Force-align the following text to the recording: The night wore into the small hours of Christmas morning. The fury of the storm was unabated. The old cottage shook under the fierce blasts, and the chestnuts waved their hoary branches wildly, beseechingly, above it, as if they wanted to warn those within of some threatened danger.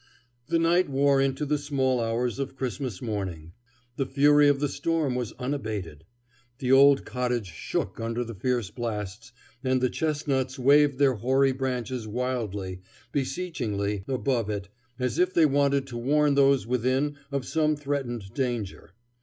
The 0.47 0.57
night 0.57 0.89
wore 0.89 1.21
into 1.21 1.45
the 1.45 1.59
small 1.59 1.99
hours 1.99 2.39
of 2.39 2.55
Christmas 2.55 3.03
morning. 3.03 3.51
The 3.97 4.07
fury 4.07 4.47
of 4.47 4.59
the 4.59 4.67
storm 4.67 5.13
was 5.13 5.33
unabated. 5.33 6.05
The 6.57 6.71
old 6.71 7.05
cottage 7.05 7.45
shook 7.51 7.99
under 7.99 8.23
the 8.23 8.33
fierce 8.33 8.71
blasts, 8.71 9.31
and 9.63 9.79
the 9.79 9.91
chestnuts 9.91 10.57
waved 10.57 10.97
their 10.97 11.13
hoary 11.13 11.51
branches 11.51 12.07
wildly, 12.07 12.81
beseechingly, 13.11 14.03
above 14.07 14.49
it, 14.49 14.69
as 14.97 15.19
if 15.19 15.35
they 15.35 15.45
wanted 15.45 15.85
to 15.85 15.97
warn 15.99 16.33
those 16.33 16.65
within 16.65 17.17
of 17.31 17.45
some 17.45 17.75
threatened 17.75 18.33
danger. 18.33 18.93